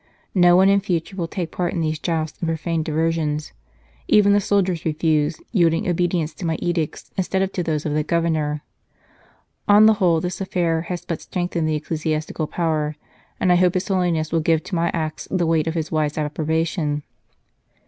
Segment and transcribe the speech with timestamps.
[0.33, 3.53] No one in future will take part in these jousts and profane diver sions;
[4.07, 8.01] even the soldiers refuse, yielding obedience to my edicts instead of to those of the
[8.01, 8.63] Governor.
[9.67, 12.95] On the whole this affair has but strengthened the ecclesiastical power,
[13.39, 16.17] and I hope His Holiness will give to my acts the weight of his wise
[16.17, 17.03] approbation."